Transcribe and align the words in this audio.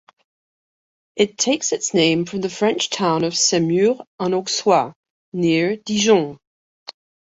It 1.15 1.37
takes 1.37 1.71
its 1.71 1.93
name 1.93 2.25
from 2.25 2.41
the 2.41 2.49
French 2.49 2.89
town 2.89 3.23
of 3.23 3.33
Semur-en-Auxois, 3.37 4.93
near 5.31 5.75
Dijon. 5.77 6.39